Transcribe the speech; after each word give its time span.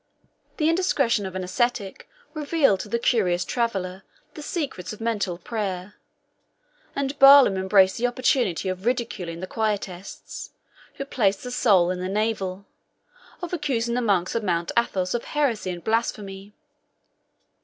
The 0.57 0.67
indiscretion 0.67 1.27
of 1.27 1.35
an 1.35 1.43
ascetic 1.43 2.09
revealed 2.33 2.79
to 2.79 2.89
the 2.89 2.97
curious 2.97 3.45
traveller 3.45 4.01
the 4.33 4.41
secrets 4.41 4.91
of 4.93 4.99
mental 4.99 5.37
prayer 5.37 5.93
and 6.95 7.19
Barlaam 7.19 7.55
embraced 7.55 7.97
the 7.99 8.07
opportunity 8.07 8.67
of 8.67 8.87
ridiculing 8.87 9.41
the 9.41 9.45
Quietists, 9.45 10.53
who 10.95 11.05
placed 11.05 11.43
the 11.43 11.51
soul 11.51 11.91
in 11.91 11.99
the 11.99 12.09
navel; 12.09 12.65
of 13.43 13.53
accusing 13.53 13.93
the 13.93 14.01
monks 14.01 14.33
of 14.33 14.41
Mount 14.43 14.71
Athos 14.75 15.13
of 15.13 15.23
heresy 15.25 15.69
and 15.69 15.83
blasphemy. 15.83 16.55